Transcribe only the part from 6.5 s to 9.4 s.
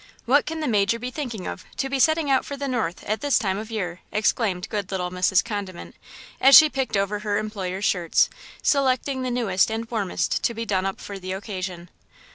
she picked over her employer's shirts, selecting the